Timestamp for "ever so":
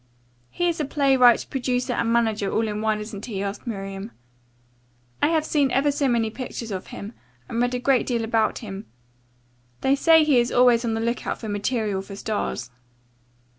5.69-6.07